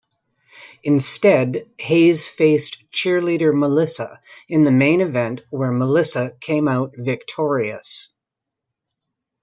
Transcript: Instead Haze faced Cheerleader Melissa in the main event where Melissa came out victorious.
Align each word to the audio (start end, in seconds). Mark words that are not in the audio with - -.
Instead 0.81 1.69
Haze 1.77 2.27
faced 2.27 2.83
Cheerleader 2.91 3.53
Melissa 3.55 4.19
in 4.49 4.63
the 4.63 4.71
main 4.71 4.99
event 4.99 5.43
where 5.51 5.71
Melissa 5.71 6.35
came 6.39 6.67
out 6.67 6.95
victorious. 6.97 8.11